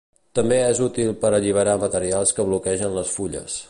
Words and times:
També 0.37 0.57
és 0.69 0.81
útil 0.85 1.13
per 1.25 1.31
alliberar 1.41 1.77
materials 1.87 2.35
que 2.39 2.51
bloquegen 2.53 3.01
les 3.01 3.17
fulles. 3.19 3.59